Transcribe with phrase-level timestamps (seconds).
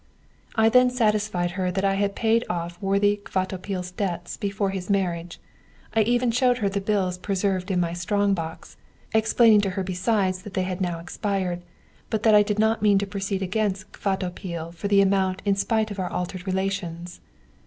[0.55, 4.89] "I then satisfied her that I had paid off all worthy Kvatopil's debts before his
[4.89, 5.39] marriage.
[5.93, 8.77] I even showed her the bills preserved in my strong box,
[9.13, 11.61] explaining to her besides that they had now expired,
[12.09, 15.91] but that I did not mean to proceed against Kvatopil for the amount in spite
[15.91, 17.21] of our altered relations.